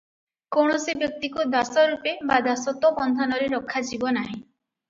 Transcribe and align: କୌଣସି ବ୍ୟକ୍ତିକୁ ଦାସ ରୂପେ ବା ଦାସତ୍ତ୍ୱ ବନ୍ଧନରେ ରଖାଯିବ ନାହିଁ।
କୌଣସି 0.55 0.95
ବ୍ୟକ୍ତିକୁ 1.01 1.45
ଦାସ 1.55 1.83
ରୂପେ 1.91 2.13
ବା 2.31 2.39
ଦାସତ୍ତ୍ୱ 2.47 2.93
ବନ୍ଧନରେ 3.03 3.51
ରଖାଯିବ 3.55 4.19
ନାହିଁ। 4.21 4.35